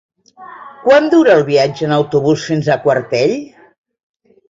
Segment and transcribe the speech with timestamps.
[0.85, 3.39] Quant dura el viatge en autobús fins a Quartell?